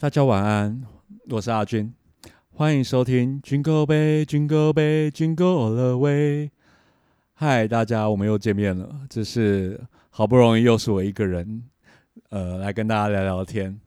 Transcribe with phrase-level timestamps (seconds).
[0.00, 0.80] 大家晚安，
[1.28, 1.92] 我是阿军，
[2.52, 6.46] 欢迎收听《Jingle Bell Jingle Bell Jingle All the Way》。
[7.34, 9.00] 嗨，大家，我们又见面了。
[9.10, 9.80] 这是
[10.10, 11.64] 好不容易又是我一个人，
[12.30, 13.80] 呃，来跟大家聊聊天。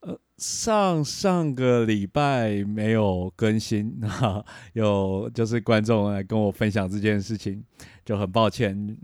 [0.00, 4.44] 呃，上上个礼拜没有更新， 哈，
[4.74, 7.64] 有就是观众来跟我分享这件事情，
[8.04, 8.94] 就很抱歉。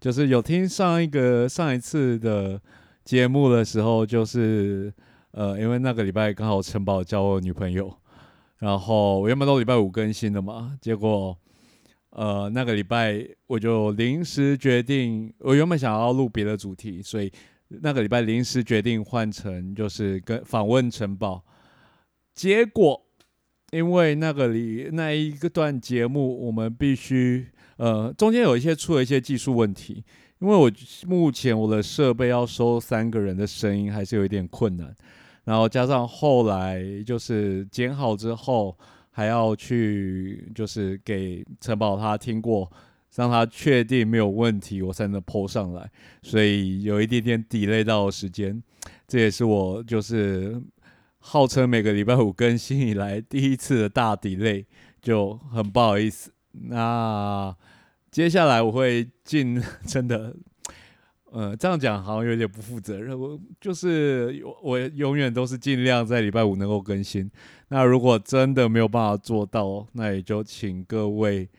[0.00, 2.62] 就是有听上一个上一次的
[3.04, 4.94] 节目的时候，就是
[5.36, 7.92] 呃，因为那个礼拜刚好城堡交我女朋友，
[8.58, 11.36] 然后我原本都礼拜五更新的嘛，结果
[12.10, 17.32] 呃那个礼拜我就临时决定，我原本想要录别的主题，所以
[17.66, 21.44] 那个礼拜临时决定换成就是跟访问城堡，
[22.32, 23.04] 结果
[23.72, 27.48] 因为那个里那一个段节目，我们必须
[27.78, 30.04] 呃中间有一些出了一些技术问题，
[30.38, 30.70] 因为我
[31.08, 34.94] 目前我的设备要收三个人的声音还是有一点困难，
[35.44, 38.76] 然后加上后来就是剪好之后
[39.10, 42.70] 还要去就是给城堡他听过，
[43.14, 45.90] 让他确定没有问题，我才能 PO 上来，
[46.22, 48.62] 所以有一点点 delay 到时间，
[49.06, 50.60] 这也是我就是
[51.18, 54.64] 号称每个礼拜五更新以来第一次的大 delay，
[55.00, 56.32] 就很不好意思。
[56.52, 57.54] 那
[58.10, 60.34] 接下来我会尽 真的，
[61.34, 63.18] 呃，这样讲好像有点不负责任。
[63.18, 67.28] 我就是我永远都是尽量在礼拜五能够更新。
[67.70, 71.50] 那如果真的没有办法做到，那也就请各位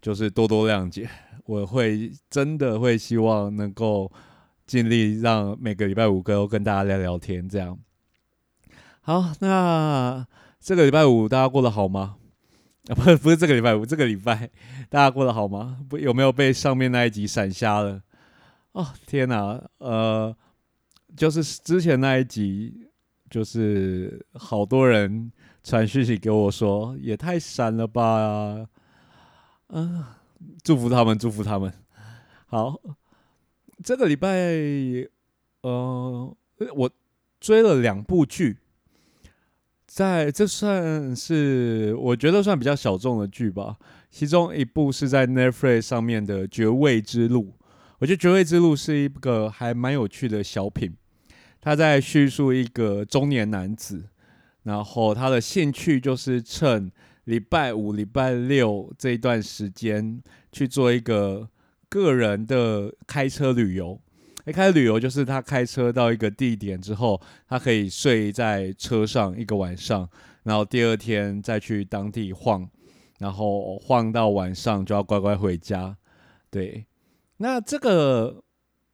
[0.00, 1.08] 就是多多谅解。
[1.44, 4.10] 我会真的会希望能够
[4.66, 7.78] 尽力让每个礼拜五都跟大家聊聊天，这样。
[9.02, 10.26] 好，那
[10.58, 12.16] 这个礼拜五大家过得好吗？
[12.88, 14.50] 啊，不，不是这个礼拜五，这个礼拜
[14.90, 15.78] 大家过得好吗？
[15.88, 18.02] 不，有没有被上面那一集闪瞎了？
[18.72, 20.34] 哦，天哪，呃，
[21.16, 22.88] 就是之前那一集，
[23.28, 25.30] 就是好多人
[25.62, 28.66] 传讯息给我说，也太闪了吧！
[29.68, 30.04] 嗯，
[30.62, 31.72] 祝福他们，祝福他们。
[32.46, 32.80] 好，
[33.82, 34.28] 这个礼拜，
[35.62, 36.36] 呃，
[36.74, 36.90] 我
[37.40, 38.58] 追了两部剧。
[39.86, 43.76] 在这算是我觉得算比较小众的剧吧。
[44.10, 47.52] 其中一部是在 Netflix 上面的《绝味之路》，
[48.02, 50.92] 我觉得《绝味之路》是一个还蛮有趣的小品。
[51.60, 54.08] 他在叙述一个中年男子，
[54.64, 56.90] 然后他的兴趣就是趁
[57.26, 60.20] 礼拜五、礼拜六这一段时间
[60.50, 61.48] 去做一个
[61.88, 64.00] 个人的开车旅游。
[64.46, 70.10] 一开始旅游就是他开车到一个地点之后，他可以睡在车上一个晚上，
[70.42, 72.68] 然后第二天再去当地晃，
[73.20, 75.96] 然后晃到晚上就要乖乖回家。
[76.50, 76.84] 对，
[77.42, 78.42] 那这个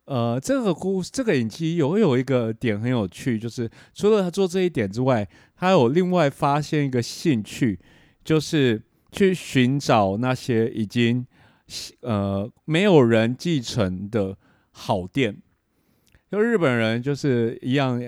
[0.07, 7.79] 呃，这个故这个影集有有一个点很有趣，就是除了他做这一点之外，他有另外发现一个兴趣，
[8.25, 8.83] 就是
[9.13, 11.27] 去寻找那些已经
[12.01, 14.37] 呃没有人继承的。
[14.81, 15.37] 好店，
[16.31, 18.01] 就日本人就是一样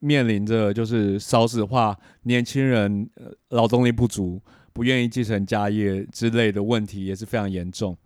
[0.00, 3.08] 面临着就是少子化、年轻人
[3.50, 4.42] 劳动力不足、
[4.72, 7.96] 不愿意继承家业之类的问题也是非常严重，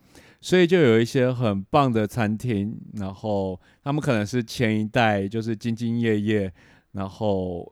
[0.41, 6.53] 所以就有一些很棒的餐厅，然后他们可能是前一代就是兢兢业业，
[6.93, 7.71] 然后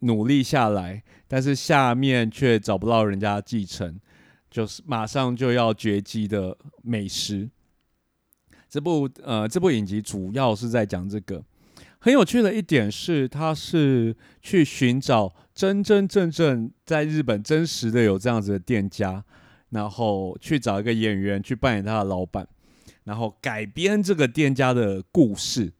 [0.00, 3.98] 努力下来，但是下面却找不到人家继承，
[4.50, 7.50] 就是马上就要绝迹的美食。
[8.68, 11.44] 这部呃，这部影集主要是在讲这个
[11.98, 19.24] 很有趣的一点是，他是去寻找真真正正在日本真实的有这样子的店家，
[19.74, 22.48] 然后去找一个演员去扮演他的老板，
[23.04, 25.70] 然后改编这个店家的故事。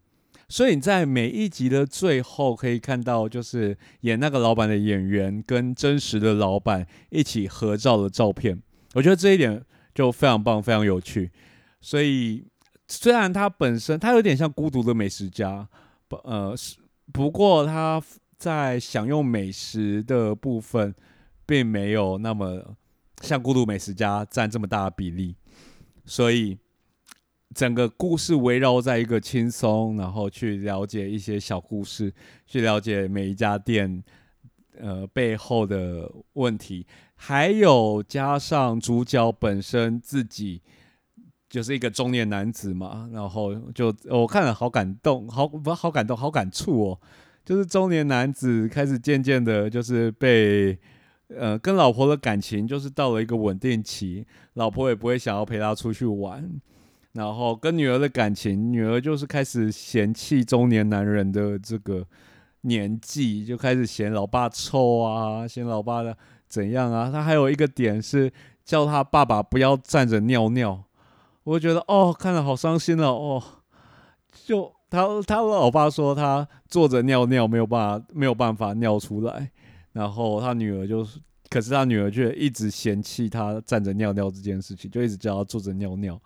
[0.46, 8.60] 所以你在每一集的最后可以看到，就是演那个老板的演员跟真实的老板一起合照的照片。
[8.92, 11.30] 我觉得这一点就非常棒，非常有趣。
[11.80, 12.44] 所以。
[12.86, 15.66] 虽然他本身他有点像孤独的美食家，
[16.06, 16.76] 不呃是
[17.14, 18.00] 不过他
[18.36, 20.94] 在享用美食的部分，
[21.46, 22.76] 并没有那么
[23.22, 25.34] 像孤独美食家占这么大的比例，
[26.04, 26.58] 所以
[27.54, 32.12] 整个故事围绕在一个轻松，然后去了解一些小故事，
[32.46, 34.02] 去了解每一家店
[34.78, 40.62] 呃背后的问题，还有加上主角本身自己。
[41.46, 47.00] 就是一个中年男子嘛，然后就我看了好感动，好不好感动，好感触哦。
[47.44, 50.76] 就是中年男子开始渐渐的，就是被
[51.28, 56.50] 呃跟老婆的感情就是到了一个稳定期，老婆也不会想要陪他出去玩。
[57.12, 62.04] 然后跟女儿的感情，女儿就是开始嫌弃中年男人的这个
[62.62, 66.16] 年纪就开始嫌老爸臭啊，嫌老爸的
[66.48, 67.10] 怎样啊？
[67.12, 68.32] 他还有一个点是
[68.64, 70.82] 叫他爸爸不要站着尿尿，
[71.44, 73.40] 我觉得哦，看了好伤心了哦。
[74.44, 79.52] 就他他老爸说他坐着尿尿没有办法没有办法尿出来，
[79.94, 81.18] 然后他女儿就是。
[81.50, 86.20] 可是他女儿却一直嫌弃他站着尿尿这件事情，就一直叫他坐着尿尿。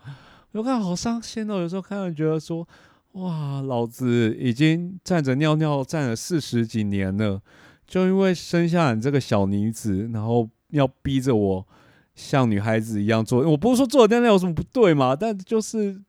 [0.53, 2.67] 我看好伤心哦，有时候看到觉得说，
[3.13, 7.43] 哇，老子已经站着尿尿站了四十几年了，
[7.87, 11.67] 就因为生下你这个小女子，然后要逼着我
[12.15, 13.47] 像女孩子一样做。
[13.51, 16.01] 我不是说坐着尿尿有什么不对嘛，但就是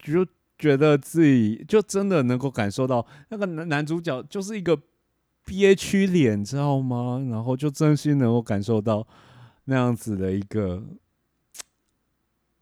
[0.00, 0.26] 就
[0.58, 4.78] 觉得自己就真的能够感受到那个男男主角就是一个。
[5.44, 7.26] 憋屈脸，知道吗？
[7.30, 9.06] 然后就真心能够感受到
[9.64, 10.82] 那样子的一个，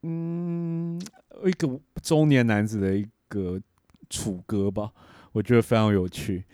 [0.03, 1.01] 嗯，
[1.45, 3.61] 一个中年男子的一个
[4.09, 4.91] 楚歌吧，
[5.33, 6.45] 我觉得非常有趣。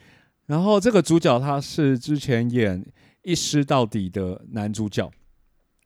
[0.47, 2.82] 然后这个主角他是之前演
[3.23, 5.11] 《一尸到底》的男主角，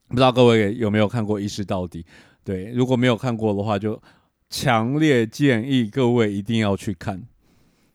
[0.08, 2.02] 不知道各位有没有看过《一尸到底》？
[2.42, 4.02] 对，如果没有看过的话，就
[4.48, 7.22] 强烈建议各位一定要去看，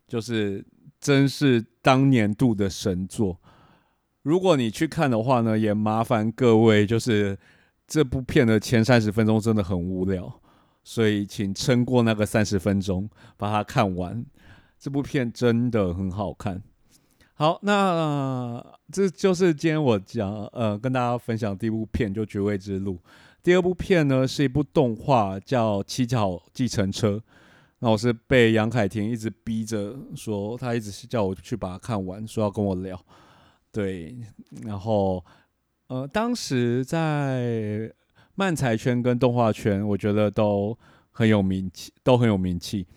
[0.07, 0.63] 就是
[1.03, 1.65] 真是。
[1.85, 3.37] 当年度的神作，
[4.21, 7.37] 如果你去看的话呢，也麻烦各位，就是
[7.85, 10.39] 这部片的前三十分钟真的很无聊，
[10.81, 14.25] 所以请撑过那个三十分钟，把它看完。
[14.79, 16.63] 这部片真的很好看。
[17.33, 22.93] 好，那这就是今天我讲呃跟大家分享第一部片，就《绝味之路》。
[23.43, 27.17] 第二部片呢是一部动画，叫《七巧计程车》。
[27.83, 32.97] 那我是被杨凯婷一直逼着说，他一直是叫我去把它看完，说要跟我聊。
[33.73, 34.15] 对，
[34.61, 35.21] 然后
[35.87, 37.93] 呃，当时在
[38.35, 40.77] 漫才圈跟动画圈，我觉得都
[41.11, 42.87] 很有名气，都很有名气。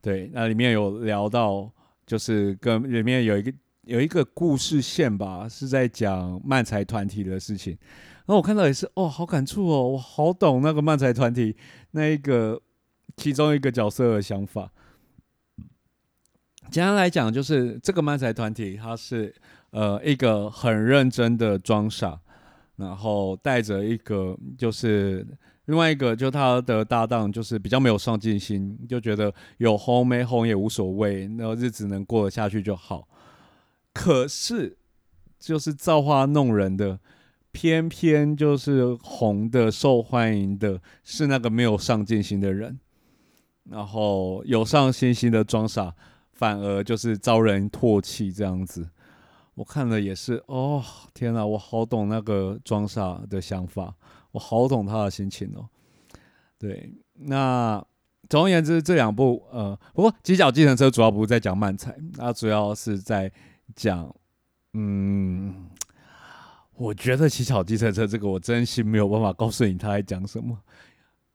[0.00, 1.70] 对，那里面有聊到，
[2.06, 3.52] 就是跟里面有一个
[3.82, 7.76] 有一个故事线吧，是在讲漫才团体的事情。
[8.24, 11.54] 然后我看到也是，哦，好感触哦，我好懂那个漫才团体
[11.90, 12.58] 那一个。
[13.16, 14.72] 其中一个角色的想法，
[16.70, 19.34] 简单来讲，就是这个漫才团体，他是
[19.70, 22.18] 呃一个很认真的装傻，
[22.76, 25.26] 然后带着一个就是
[25.66, 33.06] 另外一个，就他的搭档，就是比较没有上进心，就觉得有红没红也无所谓，那日子能过得下去就好。
[33.92, 34.78] 可是
[35.38, 36.98] 就是造化弄人的，
[37.50, 42.80] 偏偏就是红的、受欢迎的，是那个没有上进心的人。
[43.70, 45.94] 然后有上心心的装傻，
[46.32, 48.90] 反而就是遭人唾弃这样子。
[49.54, 50.82] 我看了也是，哦
[51.12, 53.94] 天哪，我好懂那个装傻的想法，
[54.32, 55.68] 我好懂他的心情哦。
[56.58, 57.84] 对，那
[58.28, 63.30] 总而言之，这两部呃，不过《犄角计程车》主要不是在讲漫才，它主要是在
[63.76, 64.14] 讲，
[64.72, 65.68] 嗯，
[66.74, 70.58] 我觉得《犄角计程车》这个我真心没有办法告诉你他在讲什么。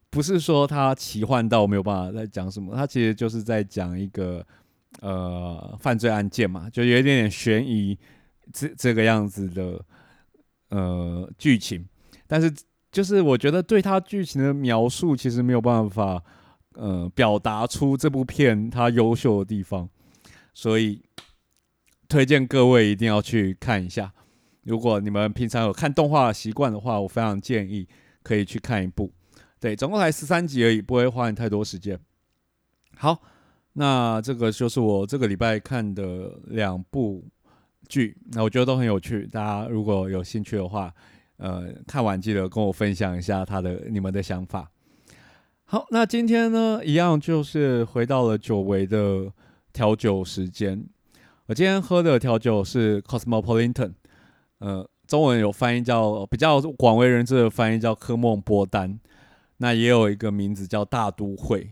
[0.09, 4.45] 不是说他奇幻到没有办法在讲什么，他其实就是在讲一个
[5.01, 7.97] 呃犯罪案件嘛，就有一点点悬疑
[8.53, 9.85] 这这个样子的
[10.69, 11.85] 呃剧情，
[12.25, 12.51] 但是
[12.91, 16.23] 就是我觉得对他剧情的描述其实没有办法
[16.73, 19.89] 呃表达出这部片它优秀的地方，
[20.53, 21.01] 所以
[22.07, 24.13] 推荐各位一定要去看一下。
[24.63, 27.87] 如果你们平常有看动画的习惯的话，我非常建议
[28.23, 29.11] 可以去看一部。
[29.59, 31.99] 对，总共才十三集而已，不会花你太多时间。
[32.95, 33.19] 好，
[33.73, 37.25] 那这个就是我这个礼拜看的两部
[37.87, 39.25] 剧，那我觉得都很有趣。
[39.27, 40.93] 大家如果有兴趣的话，
[41.37, 44.71] 呃，看完记得跟我分享一下他的你们的想法。
[45.65, 49.31] 好，那今天呢，一样就是回到了久违的
[49.73, 50.85] 调酒时间。
[51.47, 53.93] 我今天喝的调酒是 Cosmopolitan，
[54.59, 58.99] 呃，中文有翻译叫比较广为人知的翻译叫科梦波丹。
[59.57, 61.71] 那也有一个名字叫大都会，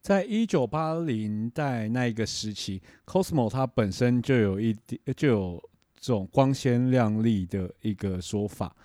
[0.00, 8.76] 在一九八零代那一个时期，Cosmo 它本身就有一点就有这种光鲜亮丽的一个说法。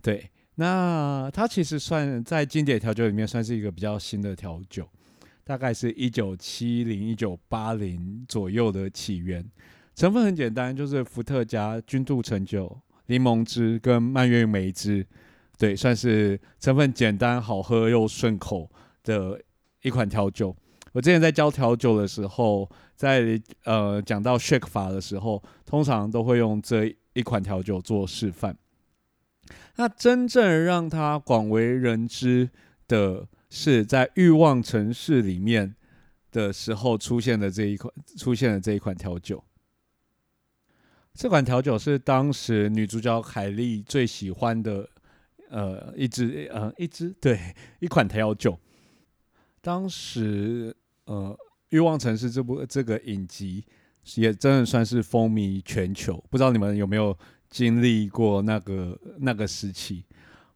[0.00, 4.88] 对，那它其实算在经典调酒里面算是一个比较新的调酒，
[5.44, 9.44] 大概是一九七零一九八零左右的起源。
[9.94, 15.06] 成分很简单，就是伏特加、君度橙酒、柠檬汁跟蔓越莓汁。
[15.58, 18.70] 对，算是成分简单、好喝又顺口
[19.02, 19.40] 的
[19.82, 20.54] 一款调酒。
[20.92, 28.56] 我之前在教调酒的时候，在呃讲到 shake 法的时候，通常都会用这一款调酒做示范。
[29.76, 32.48] 那真正让它广为人知
[32.88, 35.74] 的是，在欲望城市里面
[36.32, 39.44] 的时候出现的这一款出现的这一款调酒。
[41.14, 44.88] 这款调酒是当时女主角凯莉最喜欢的，
[45.50, 47.38] 呃，一支呃一支对
[47.80, 48.58] 一款调酒。
[49.60, 50.74] 当时
[51.06, 51.36] 呃，
[51.70, 53.64] 《欲望城市》这部这个影集
[54.14, 56.22] 也真的算是风靡全球。
[56.30, 57.16] 不知道你们有没有
[57.50, 60.04] 经历过那个那个时期？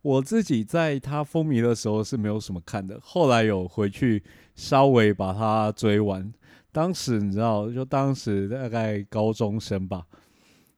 [0.02, 4.22] 我自己在它风靡的时候是没有什么看的，后来有回去
[4.54, 6.32] 稍微把它追完。
[6.72, 10.06] 当时你知道，就当时大概高中生吧。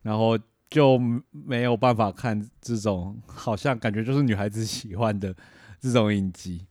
[0.02, 0.37] 然后
[0.73, 0.99] 就
[1.31, 5.35] 没有办法看这种好像感觉就是女孩子喜欢的
[5.79, 6.67] 这种影集，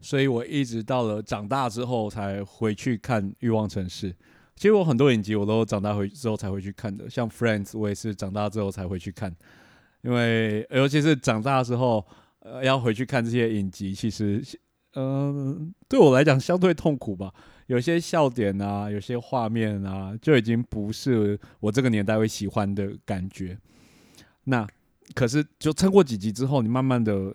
[0.00, 4.12] 所以我一直到了长大之后才回去看《欲望城市》。
[4.56, 9.32] 其实我很多影集我都长大回之后才会去看的，像《Friends》我也是长大之后才回去看，
[10.02, 12.04] 因为尤其是长大之后，
[12.40, 14.42] 呃，要回去看这些影集，其实，
[14.94, 17.32] 嗯，对我来讲相对痛苦吧。
[17.68, 23.58] 有些笑点啊，有些画面啊，就已经不是我这个年代会喜欢的感觉。
[24.44, 24.66] 那
[25.14, 27.34] 可是，就撑过几集之后，你慢慢的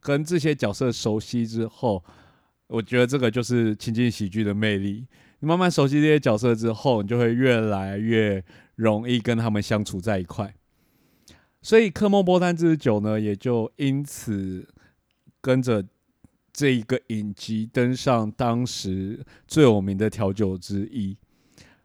[0.00, 2.02] 跟这些角色熟悉之后，
[2.66, 5.06] 我觉得这个就是情景喜剧的魅力。
[5.40, 8.42] 你慢慢熟悉这些角色之后，你就会越来越
[8.76, 10.54] 容易跟他们相处在一块。
[11.60, 14.66] 所以，科莫波丹之酒呢，也就因此
[15.42, 15.84] 跟着。
[16.54, 19.18] 这一个影集登上当时
[19.48, 21.16] 最有名的调酒之一，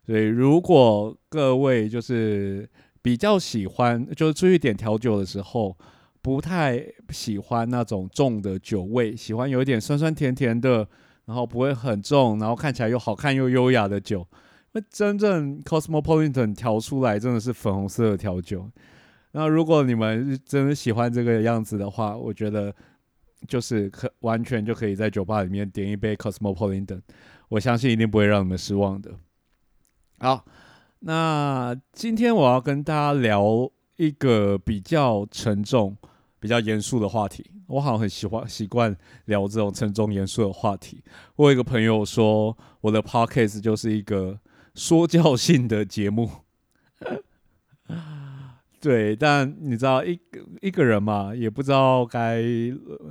[0.06, 2.70] 所以如果各位就是
[3.02, 5.76] 比较喜欢，就是出去点调酒的时候，
[6.22, 10.88] 不太喜欢那种重的酒味，喜欢有一点酸酸甜甜的，
[11.26, 14.28] 然后不会很重，然后看起来又好看又优雅的酒，
[14.74, 18.70] 那真正 Cosmopolitan 调出来真的是粉红色的调酒。
[19.32, 22.72] 那如果你们真的喜欢这个样子的话，我觉得。
[23.48, 27.02] 就是可完全就可以在酒吧里面点一杯 Cosmopolitan，
[27.48, 29.12] 我相信一定不会让你们失望的。
[30.20, 30.46] 好，
[31.00, 35.96] 那今天我要跟大家聊一个比较沉重、
[36.40, 37.50] 比较严肃的话题。
[37.68, 41.04] 我好像很喜欢习惯聊这种沉重严肃的话题。
[41.36, 44.40] 我有一个朋友说，我的 Podcast 就是一个
[44.74, 46.30] 说教性的节目。
[48.82, 52.42] 对，但你知道一个一个人嘛，也不知道该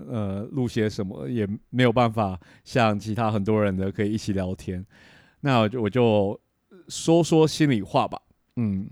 [0.09, 4.85] 呃录些什么，也没有办法像其他很多人的可以一起聊天。
[5.41, 6.41] 那我就我就
[6.89, 8.19] 说说心里话吧。
[8.57, 8.89] 嗯，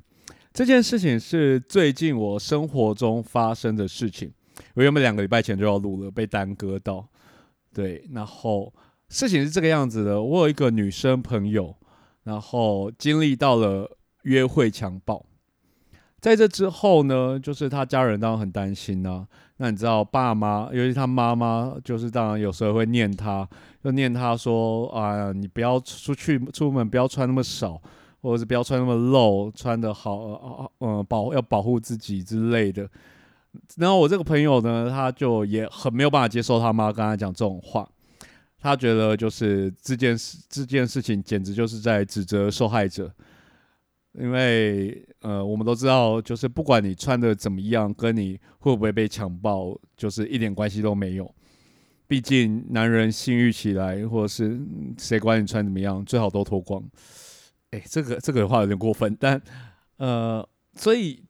[0.53, 4.31] 这件事情是最近我生活中发生的事情。
[4.75, 7.09] 我原本两个礼拜前就要录了，被耽搁到。
[7.73, 8.73] 对，然后
[9.09, 11.75] 事情是这个样子的：我有一个女生朋友，
[12.25, 15.25] 然后经历到了约会强暴。
[16.27, 19.25] 在这之后呢，就是他家人当然很担心呐。
[19.59, 23.49] 那你知道，爸妈，尤其他妈妈，就是当然有时候会念他，
[23.81, 27.81] 就念他说：“啊，你不要出去出门，不要穿那么少，
[28.23, 32.91] 或者是不要穿那么露，穿的好，嗯，保要保护自己之类的。”
[33.79, 37.89] 然后我这个朋友呢，他就也很没有办法接受他妈跟他讲这种话，
[38.61, 43.13] 他觉得就是这件事这件事情简直就是在指责受害者。
[44.19, 51.35] 因为呃，我们都知道，就是不管你穿的怎么样，跟你会不会被强暴，就是一点关系都没有。
[52.07, 54.61] 毕竟男人性欲起来，或者是
[54.97, 56.81] 谁管你穿怎么样，最好都脱光。
[57.73, 59.43] 哎，这个这个话有点过分，但
[59.97, 61.21] 呃，所以。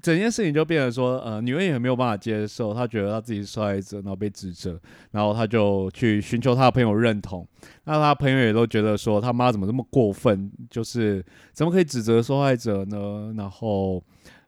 [0.00, 7.46] 整件事情就变成说，呃，女人也没有办法接受，她觉得她自己是受害者，然后被指责，然后她就去寻求她的朋友认同。
[7.84, 10.50] 那她朋友也都觉得说，他妈怎么这么过分？
[10.70, 13.34] 就是怎么可以指责受害者呢？
[13.36, 14.02] 然后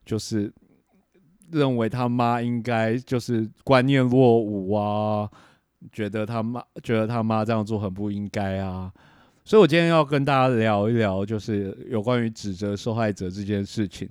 [0.04, 0.52] 就是
[1.50, 5.28] 认为他妈应该就是观念落伍啊，
[5.92, 8.92] 觉得他妈觉得他妈这样做很不应该啊。
[9.44, 14.08] 所以我今天要跟大家聊一聊，就是有关于指责受害者这件事情。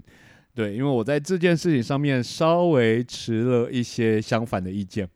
[0.56, 5.08] 对，因为我在这件事情上面稍微持了一些相反的意见。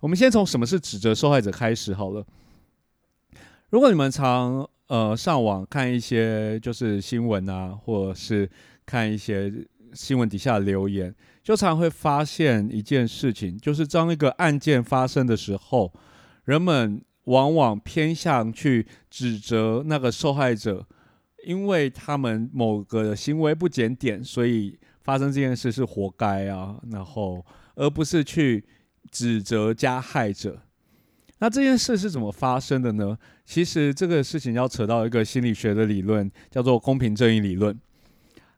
[0.00, 2.26] 我们先从什么是指责受害者开始好了。
[3.70, 8.50] 如果你们常呃上网看一些就是新闻啊，或者是
[8.84, 9.50] 看一些
[9.94, 15.90] 新闻底下留言，就常会发现一件事情，就是当一个案件发生的时候，
[16.44, 20.84] 人们往往偏向去指责那个受害者。
[21.44, 27.44] 因为他们某个行为不检点，所以发生这件事是活该啊，然后
[27.74, 28.64] 而不是去
[29.10, 30.62] 指责加害者。
[31.38, 33.18] 那这件事是怎么发生的呢？
[33.44, 37.76] 其实这个事情要扯到一个心理学的理论，叫做公平正义理论。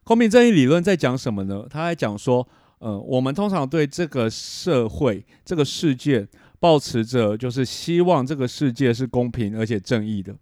[0.04, 1.66] 公平正义理论在讲什么呢？
[1.70, 2.46] 他在讲说，
[2.80, 6.28] 呃，我们通常对这个社会、这个世界，
[6.60, 10.36] 保持着就是希望这个世界是公平而且正义的。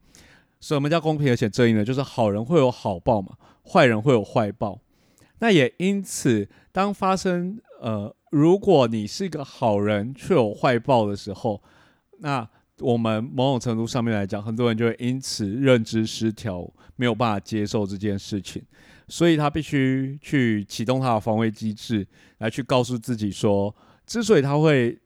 [0.63, 1.85] 什么叫公平而且正义呢？
[1.85, 3.37] 就是好人会有好报嘛，
[3.71, 4.81] 坏人会有坏报。
[5.41, 11.61] 那也因此，当发生呃，如果你是一个好人却有坏报的时候，
[12.21, 18.63] 那我们某种程度上面来讲，很多人就会因此认知失调，没有办法接受这件事情，
[19.09, 22.07] 所以他必须去启动他的防卫机制，
[22.39, 23.75] 来去告诉自己说，
[24.07, 24.97] 之所以他会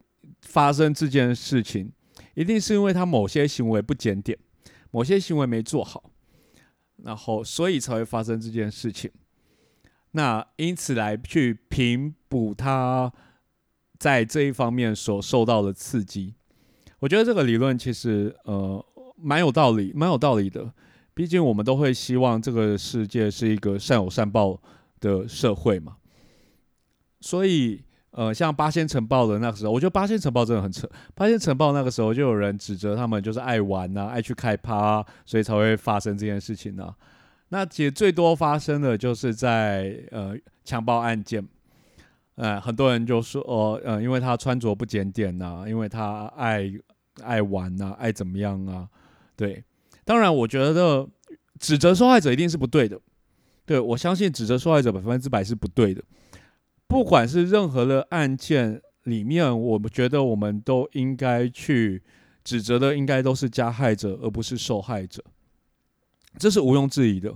[0.43, 1.91] 发生这件事情，
[2.35, 4.39] 一定是因为他某些行为不检点，
[4.91, 6.11] 某些行为没做好，
[7.03, 9.11] 然后所以才会发生这件事情。
[10.13, 13.13] 那因此来去评补他
[13.99, 16.35] 在这一方面所受到的刺激，
[17.01, 18.85] 我觉得这个理论其实呃
[19.17, 20.73] 蛮有道理，蛮有道理的。
[21.13, 24.61] 毕竟我们都会希望这个世界是一个善有善报
[25.01, 25.97] 的社会嘛。
[27.21, 27.83] 所以
[28.17, 30.89] 呃，像八仙城堡的那个时候，我觉得八仙城堡真的很扯。
[31.15, 36.95] 八仙城堡那个时候就有人指责他们就是爱玩呐，爱去开趴，所以才会发生这件事情呢。
[37.51, 41.47] 那其实最多发生的就是在呃强暴案件，
[42.37, 46.73] 呃很多人就说呃呃因为他穿着不检点呐，因为他爱
[47.23, 48.89] 爱玩呐，爱怎么样啊？
[49.37, 49.63] 对，
[50.07, 51.07] 当然我觉得
[51.61, 52.99] 指责受害者一定是不对的，
[53.67, 56.03] 对我相信指责受害者百分之百是不对的，
[56.89, 62.03] 不管是任何的案件里面，我们觉得我们都应该去
[62.45, 65.23] 指责的，应该都是加害者，而不是受害者。
[66.39, 67.35] 这是毋庸置疑的。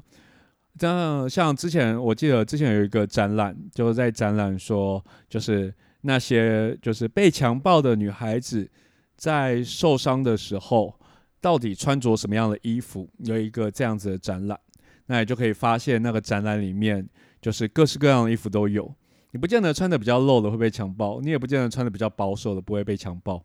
[0.78, 8.70] 这样，像之前我记得之前有一个展览，就是在展览说，就是那些就是被强暴的女孩子
[9.16, 10.94] 在受伤的时候，
[11.40, 13.10] 到底穿着什么样的衣服？
[13.18, 14.58] 有一个这样子的展览，
[15.06, 17.06] 那你就可以发现那个展览里面
[17.42, 18.94] 就是各式各样的衣服都有。
[19.30, 23.44] 你不见得穿的比较露的会被强暴，你也不见得穿的比较保守的不会被强暴。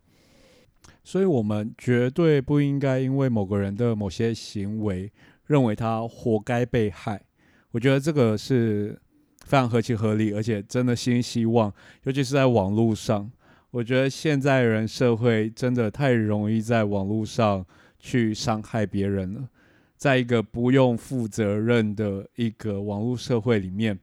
[1.02, 5.12] 所以，我们绝对不应该因为某个人的某些行为。
[5.46, 7.22] 认为他活该被害，
[7.70, 9.00] 我觉得这个是
[9.44, 13.30] 非常合情合理，而且真的新希望，尤其是在网络上，
[13.70, 17.64] 我觉得现在人社会真的太容易在网络上
[18.00, 19.48] 去伤害别人了。
[19.96, 23.96] 在一个不用负责任的一个网络社会里面，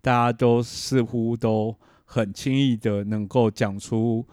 [0.00, 4.26] 大家都似乎都很轻易的能够讲出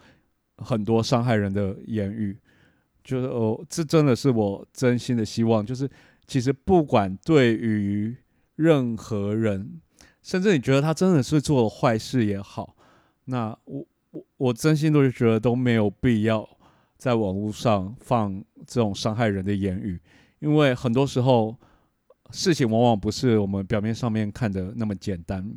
[0.56, 2.38] 很多伤害人的言语，
[3.02, 5.88] 就是哦，这真的是我真心的希望，就是。
[6.30, 8.14] 其实不管对于
[8.54, 9.80] 任何人，
[10.20, 12.76] 甚至你觉得他真的是做了坏事也好，
[13.24, 16.46] 那我我我真心都是觉得都没有必要
[16.98, 19.98] 在网络上放这种伤害人的言语，
[20.40, 21.56] 因为很多时候
[22.30, 25.48] 事情往往不是我们表面上面看的那么简单。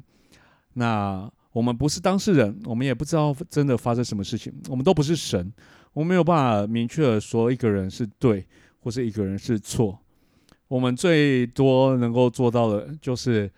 [0.73, 5.51] 那我们不是当事人，我们也不知道真的发生什么事情，我们都不是神，
[5.91, 8.47] 我们没有办法明确的说一个人是对，
[8.79, 9.99] 或是一个人是错。
[10.69, 13.51] 我们最多能够做到的，就是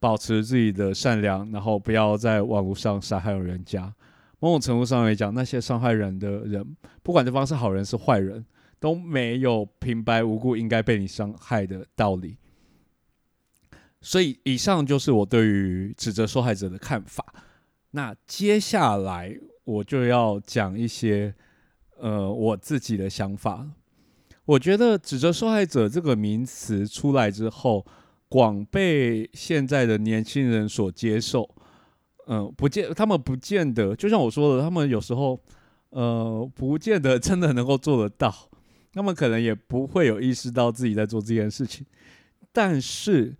[0.00, 3.94] 保持自己的善良，然后不要在网络上杀害人家。
[4.40, 8.44] 某种程度上来讲，那些伤害人的人，不管对方是好人是坏人，
[8.80, 12.36] 都没有平白无故应该被你伤害的道理。
[14.00, 17.24] 所以，以上就是我对于指责受害者的看法。
[17.90, 21.34] 那接下来我就要讲一些
[21.98, 23.66] 呃我自己的想法。
[24.44, 27.84] 我觉得“指责受害者”这个名词出来之后，
[28.28, 31.48] 广被现在的年轻人所接受。
[32.28, 35.38] 嗯，不见他们不见得，就像我说的，他们有时候，
[35.90, 38.34] 呃，不见得真的能够做得到。
[38.92, 41.86] 他们可能也不会有意识到自己在做这件事情。
[42.52, 43.36] 但是，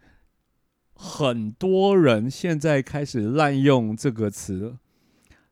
[0.98, 4.76] 很多人现在开始滥用这个词。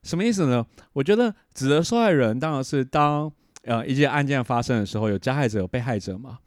[0.02, 0.66] 什么意思呢？
[0.92, 3.32] 我觉得指责受害人当然是当。
[3.68, 6.38] 呃，一件案件发生的时候，有加害者有被害者嘛？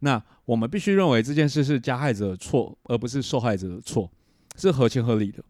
[0.00, 4.10] 那我们必须认为这件事是加害者的错，而不是受害者的错，
[4.56, 5.40] 是合情合理的。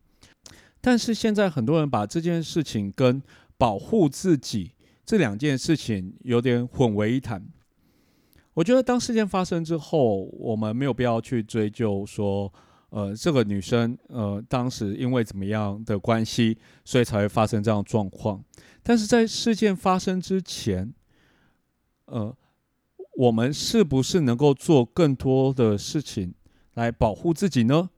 [0.83, 3.23] 但是现在很多人把这件事情跟
[3.57, 4.73] 保护自己
[5.07, 7.43] 这两件事情有点混为一谈。
[8.53, 12.53] 我觉得当事件发生之后，我们没有必要去追究说，
[12.95, 18.41] 呃，这个女生呃当时因为怎么样的关系，所以才会发生这样状况。
[18.85, 20.95] 但是在事件发生之前，
[22.05, 22.33] 呃，
[23.17, 26.35] 我们是不是能够做更多的事情
[26.75, 27.91] 来保护自己呢？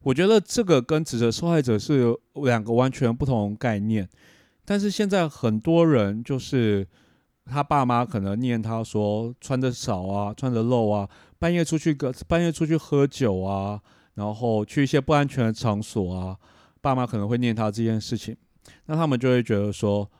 [0.00, 4.06] 我觉得这个跟指责受害者是两个完全不同概念。
[4.66, 6.86] 但是现在很多人就是
[7.46, 13.80] 他爸妈可能念他说穿的少啊，穿的露啊，半夜出去个半夜出去喝酒啊，
[14.14, 16.36] 然后去一些不安全的场所啊，
[16.80, 18.36] 爸妈可能会念他这件事情，
[18.86, 20.10] 那他们就会觉得说，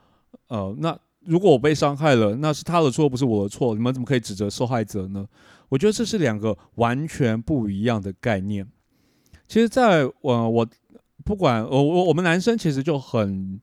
[0.49, 0.99] 呃，那。
[1.25, 5.25] 如果我被伤害了，那是他的错，不是我的错，你们怎么可以指责受害者呢？
[5.69, 8.67] 我觉得这是两个完全不一样的概念。
[9.47, 10.67] 其实，在我我
[11.25, 13.61] 不管我我我们男生其实就很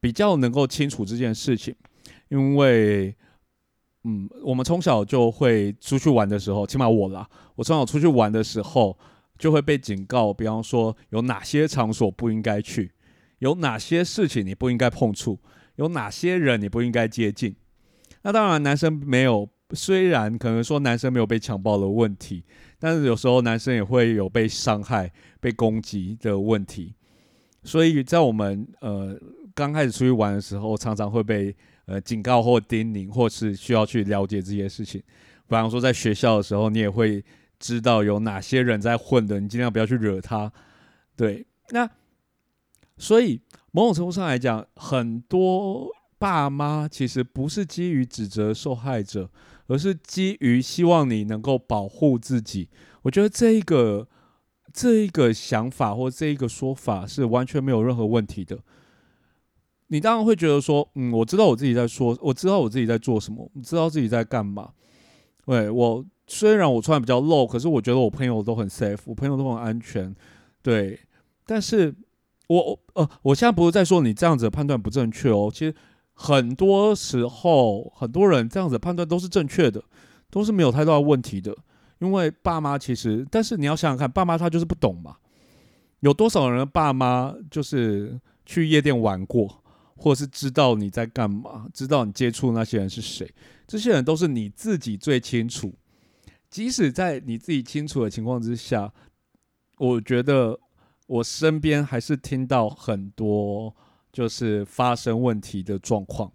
[0.00, 1.74] 比较能够清楚这件事情，
[2.28, 3.16] 因为
[4.04, 8.94] 嗯，我们从小就会出去玩的时候，起码我啦，我从小出去玩的时候
[9.38, 12.90] 就会被警告，比方说有哪些场所不应该去，
[13.38, 15.38] 有哪些事情你不应该碰触。
[15.76, 17.54] 有哪些人你不应该接近？
[18.22, 22.42] 那当然，男生没有，虽然可能说男生没有被强暴的问题，
[22.80, 26.96] 但是有时候男生也会有被伤害、被攻击的问题。
[27.62, 29.16] 所以在我们呃
[29.54, 31.54] 刚开始出去玩的时候，常常会被
[31.86, 35.00] 呃警告或叮咛，或是需要去了解这些事情。
[35.00, 37.24] 比方说在学校的时候，你也会
[37.58, 40.52] 知道有哪些人在混的，你尽量不要去惹他。
[41.16, 41.90] 对，那
[42.96, 43.40] 所以。
[43.70, 49.30] 某种程度上来讲，很多爸妈其实不是基于指责受害者，
[49.66, 52.70] 而是基于希望你能够保护自己。
[53.02, 54.08] 我觉得这一个
[54.72, 58.58] 这一个想法或这一个说法是完全没有任何问题的。
[59.88, 64.72] 你当然会觉得说，嗯，我知道我自己在说，我知道我自己在做什么，知道自己在干嘛。
[65.44, 70.14] 对我虽然我穿的比较露，可是我觉得我朋友都很 safe，我朋友都很安全。
[70.62, 71.00] 对，
[71.44, 71.92] 但是。
[72.50, 75.50] 我呃，我现在不是在说你这样子判断不正确哦。
[75.52, 75.74] 其实
[76.14, 79.82] 很多时候，很多人这样子判断都是正确的，
[80.30, 81.54] 都是没有太大问题的。
[81.98, 85.16] 因为爸妈其实，但是你要想想看，爸妈他就是不懂嘛。
[86.00, 89.62] 有多少人的爸妈就是去夜店玩过，
[89.98, 93.30] 或者是知道你在干嘛，知道你接触那些人是谁？
[93.66, 95.74] 这些人都是你自己最清楚。
[96.50, 98.92] 即使在你自己清楚的情况之下，
[99.78, 100.58] 我觉得。
[101.08, 103.74] 我身边还是听到很多
[104.12, 106.30] 就是发生问题的状况，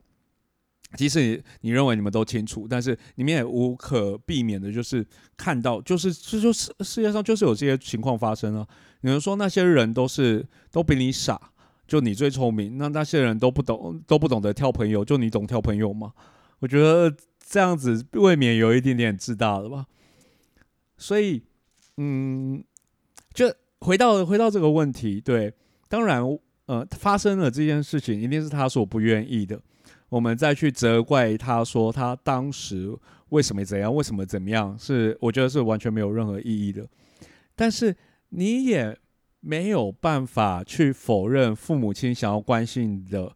[0.97, 5.06] 即使你你认为你们都清楚，但是你们也无可避免的，就是
[5.38, 8.67] 看到，就是这就是世界上就是有这些情况发生了。
[9.02, 11.39] 你们说那些人都是都比你傻，
[11.86, 16.13] 就你最聪明，那那些人都不懂都不懂得挑朋友，就你懂挑朋友吗？
[16.62, 17.15] 我觉得
[17.47, 19.86] 这样子未免有一点点自大了吧。
[21.03, 21.43] 所以，
[21.97, 22.63] 嗯，
[23.33, 23.53] 就。
[23.85, 25.53] 回到回到这个问题，对，
[25.89, 26.23] 当然，
[26.67, 29.61] 呃，发生了这件事情，一定是他所不愿意的。
[30.07, 36.87] 我们再去责怪他说他当时为什么怎样，为什么怎么样，是我觉得是完全没有任何意义的。
[37.57, 37.93] 但是
[38.29, 38.97] 你也
[39.41, 43.35] 没有办法去否认父母亲想要关心的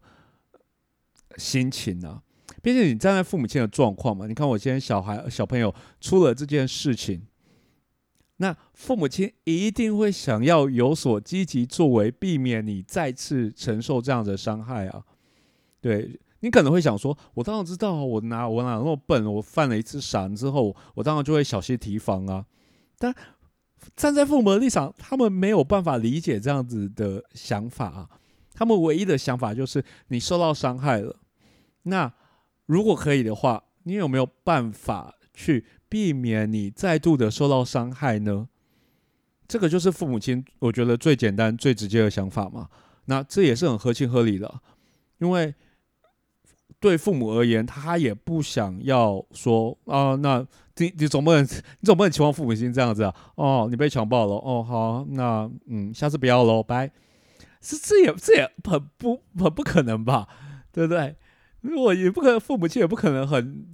[1.36, 2.22] 心情啊。
[2.62, 7.20] 毕竟你站在父母亲的状况嘛，你看我今天小孩小朋友出了这件事情。
[8.38, 15.04] 那父母亲一定会想要有所积极作为，避免你再次承受这样的伤害啊！
[15.80, 22.46] 对你可能会想说：“我当然知道，我哪我哪那么笨，我犯了一次傻之后，我当然就会小心提防啊。”
[22.96, 23.14] 但
[23.96, 28.08] 站在父母的立场，他们没有办法理解这样子的想法啊。
[28.54, 31.16] 他们唯一的想法就是你受到伤害了。
[31.82, 32.12] 那
[32.66, 35.64] 如果可以的话，你有没有办法去？
[35.88, 38.48] 避免你再度的受到伤害呢？
[39.46, 42.68] 这个就是父母亲我觉得最简单、最直接的想法嘛。
[43.06, 44.60] 那这也是很合情合理的，
[45.18, 45.54] 因为
[46.78, 50.46] 对父母而言，他也不想要说啊，那
[50.76, 51.42] 你你总不能
[51.80, 53.14] 你总不能期望父母亲这样子啊？
[53.36, 56.90] 哦，你被强暴了，哦，好，那嗯，下次不要喽，拜。
[57.62, 60.28] 是这也这也很不很不可能吧？
[60.70, 61.16] 对不对？
[61.62, 63.66] 如果也不可能，父母亲也不可能很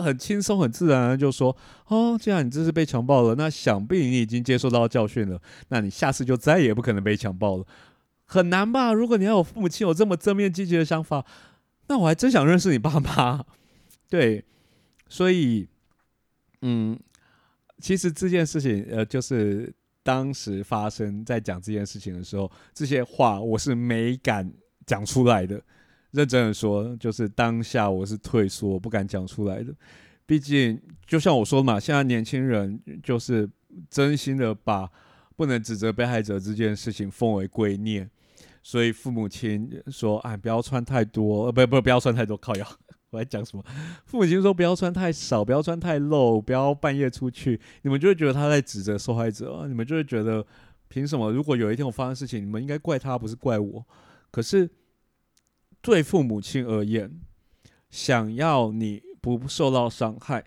[0.00, 7.66] 很轻松、很自然的就说：“哦，既然你这是被强暴了，那想必你已经接受到教训了，那你下次就再也不可能被强暴了。”
[8.30, 8.92] 很难吧？
[8.92, 11.24] 如果你要有父母亲有这么正面积极的想法，
[11.86, 13.42] 那我还真想认识你爸妈。
[14.10, 14.44] 对，
[15.08, 15.66] 所以，
[16.60, 16.98] 嗯，
[17.80, 19.72] 其实这件事情，呃，就是
[20.02, 24.52] 当时发生在讲这件事情的时候，这些话我是没敢
[24.84, 25.62] 讲出来的。
[26.12, 29.74] 认真的说，就是当下我是退缩，不敢讲出来的。
[30.24, 33.48] 毕竟，就像我说嘛，现在年轻人就是
[33.88, 34.90] 真心的把
[35.36, 38.06] 不能指责被害者这件事情奉为圭臬，
[38.62, 42.66] 所以父母亲说：“哎，不要穿太多，呃，不不，不要穿太多。”靠腰，
[43.10, 43.64] 我在讲什么？
[44.04, 50.46] 父母亲说：“不要穿太少，不要穿太露，不要半夜出去。”你们就会觉得他在指责受害者，你们就会觉得
[50.88, 51.30] 凭什么？
[51.32, 53.84] 如果有一天我发生事情，你们应该怪他，不是怪我。
[54.30, 54.68] 可是。
[55.80, 57.20] 对父母亲而言，
[57.90, 60.44] 想要你不受到伤害，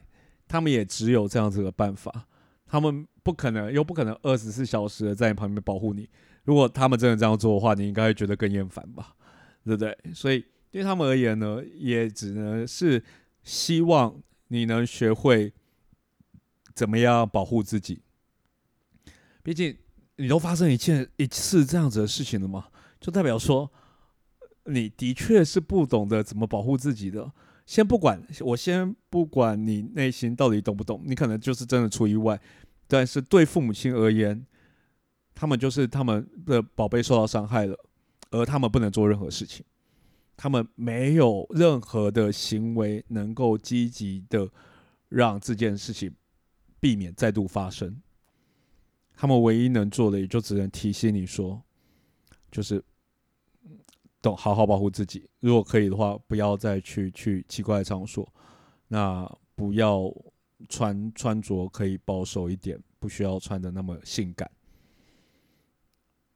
[0.47, 2.27] 他们也只有这样子的办法。
[2.67, 6.09] 他们不可能，又不可能二十四小时的在你旁边保护你。
[6.43, 9.15] 如果他们真的这样做的话，你应该会觉得更厌烦吧？
[9.63, 9.97] 对不对？
[10.13, 13.03] 所以对他们而言呢，也只能是
[13.43, 15.53] 希望你能学会
[16.73, 18.01] 怎么样保护自己。
[19.43, 19.77] 毕竟
[20.15, 22.67] 你都发生一件一次这样子的事情了嘛，
[22.99, 23.71] 就代表说
[24.65, 27.31] 你的确是不懂得怎么保护自己的。
[27.65, 32.39] 先不管，我先不管你内心到底懂不懂，你可能就是真的出意外。
[32.87, 34.45] 但是对父母亲而言，
[35.33, 37.77] 他们就是他们的宝贝受到伤害了，
[38.31, 39.63] 而他们不能做任何事情。
[40.35, 44.49] 他们没有任何的行为能够积极的
[45.07, 46.11] 让这件事情
[46.79, 48.01] 避免再度发生。
[49.15, 51.61] 他们唯一能做的，也就只能提醒你说，
[52.51, 52.83] 就是
[54.21, 55.29] 懂好好保护自己。
[55.39, 58.27] 如果可以的话，不要再去去奇怪的场所。
[58.87, 60.13] 那不要
[60.69, 64.49] 穿穿着可以保守一点，不需要穿的那么性感。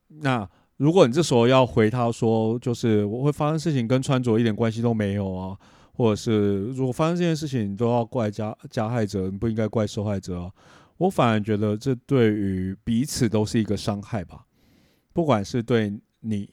[0.08, 0.50] 那。
[0.78, 5.58] 如果你这时候要回他说，就是我会发生事情跟穿着一点关系都没有啊，
[5.94, 10.52] 或者是如果发生这件事情，你都要怪加加害者，你不应该怪受害者啊。
[10.98, 14.46] 我反而觉得这对于彼此都是一个伤害吧，
[15.14, 16.50] 不管是对你，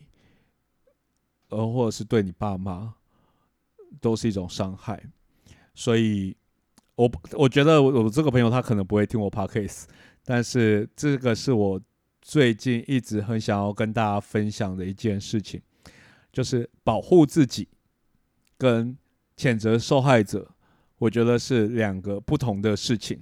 [1.52, 2.94] 呃，或者是对你爸妈，
[4.00, 5.02] 都是一种伤害。
[5.74, 6.36] 所以，
[6.96, 9.84] 我我觉得我我这个朋友他可能不会听我 podcast，
[10.24, 11.80] 但是这个是我。
[12.24, 15.60] 最近一直很想要跟大家分享的一件事情，
[16.32, 17.66] 就是保护自己
[18.56, 18.96] 跟
[19.36, 20.54] 谴责受害者，
[20.98, 23.20] 我觉得是两个不同的事情。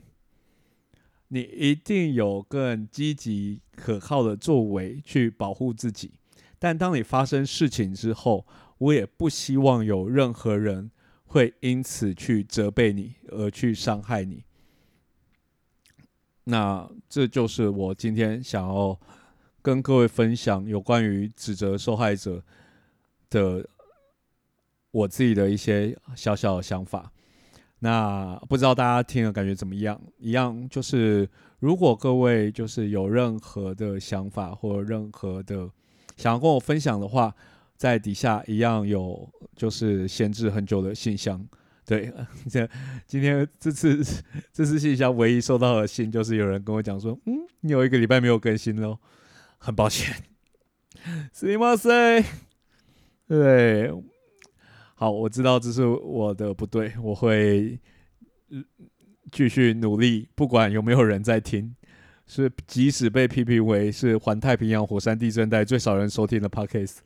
[1.28, 6.12] 你一定有更积极可靠的作为去保护自己，
[6.60, 8.46] 但当你发生事情之后，
[8.78, 10.92] 我也不希望有任何人
[11.24, 14.44] 会因此去责备你而去伤害你。
[16.44, 18.98] 那这就是我今天想要
[19.62, 22.42] 跟各位分享有关于指责受害者
[23.28, 23.66] 的
[24.90, 27.10] 我自己的一些小小的想法。
[27.78, 29.98] 那不知道大家听了感觉怎么样？
[30.18, 31.26] 一样就是，
[31.58, 35.70] 如果各位就是有任何的想法或任何的
[36.19, 37.33] 想要跟我分享的话，
[37.75, 41.45] 在底下一样有就是闲置很久的信箱。
[41.85, 42.11] 对，
[42.49, 42.67] 这
[43.05, 44.03] 今天这次
[44.51, 48.97] 这次信箱唯一收到的信，就是有人跟我讲说，嗯，你有一个礼拜没有更新喽，
[49.59, 50.15] 很抱歉，
[51.31, 52.25] すみません。
[53.27, 53.91] 对，
[54.95, 57.79] 好，我知道这是我的不对，我会
[59.31, 61.75] 继续努力，不管有没有人在听，
[62.30, 66.98] 是即使被批评为是环太平洋火山地震带最少人收听的 podcast，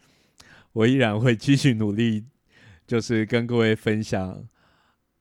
[0.75, 2.25] 我依然会继续努力，
[2.87, 4.47] 就是跟各位分享。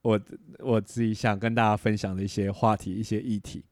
[0.01, 0.19] 我
[0.59, 3.63] 我自己想跟大家分享的一些话题、一些议题，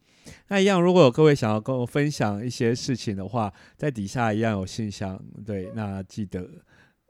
[0.48, 6.50] 那一样，如果有各位想要跟我分享一些事情的话，在底下一样有信箱，对，那记得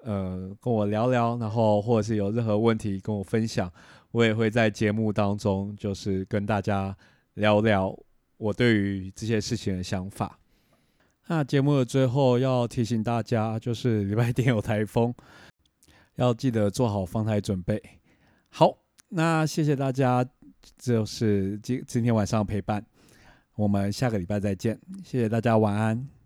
[0.03, 3.71] 呃跟我聊聊，然后或者是有任何问题跟我分享，
[4.09, 6.97] 我也会在节目当中就是跟大家
[7.35, 7.95] 聊聊
[8.41, 10.39] 我对于这些事情的想法。
[11.27, 15.13] 那节目的最后要提醒大家，就是礼拜天有台风，
[16.17, 17.81] 要记得做好防台准备。
[18.49, 18.77] 好。
[19.13, 20.25] 那谢谢大家，
[20.77, 22.81] 就是今今天晚上陪伴，
[23.55, 26.20] 我们下个礼拜再见，谢谢大家，晚安。